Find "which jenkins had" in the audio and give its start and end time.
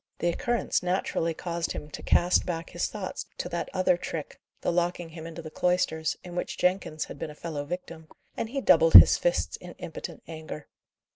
6.35-7.19